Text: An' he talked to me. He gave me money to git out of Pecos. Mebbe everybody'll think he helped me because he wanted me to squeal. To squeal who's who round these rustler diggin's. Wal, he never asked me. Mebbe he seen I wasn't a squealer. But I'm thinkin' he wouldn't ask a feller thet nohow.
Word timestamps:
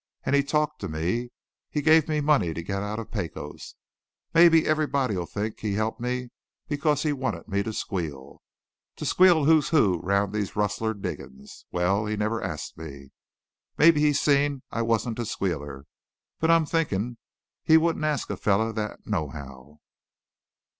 An' 0.23 0.33
he 0.33 0.41
talked 0.41 0.81
to 0.81 0.87
me. 0.87 1.29
He 1.69 1.83
gave 1.83 2.07
me 2.07 2.21
money 2.21 2.55
to 2.55 2.63
git 2.63 2.81
out 2.81 2.97
of 2.97 3.11
Pecos. 3.11 3.75
Mebbe 4.33 4.65
everybody'll 4.65 5.27
think 5.27 5.59
he 5.59 5.73
helped 5.73 5.99
me 5.99 6.29
because 6.67 7.03
he 7.03 7.13
wanted 7.13 7.47
me 7.47 7.61
to 7.61 7.71
squeal. 7.71 8.41
To 8.95 9.05
squeal 9.05 9.45
who's 9.45 9.69
who 9.69 9.99
round 9.99 10.33
these 10.33 10.55
rustler 10.55 10.95
diggin's. 10.95 11.67
Wal, 11.71 12.07
he 12.07 12.17
never 12.17 12.41
asked 12.41 12.79
me. 12.79 13.11
Mebbe 13.77 13.97
he 13.97 14.11
seen 14.11 14.63
I 14.71 14.81
wasn't 14.81 15.19
a 15.19 15.25
squealer. 15.27 15.85
But 16.39 16.49
I'm 16.49 16.65
thinkin' 16.65 17.19
he 17.63 17.77
wouldn't 17.77 18.03
ask 18.03 18.27
a 18.31 18.37
feller 18.37 18.73
thet 18.73 19.05
nohow. 19.05 19.81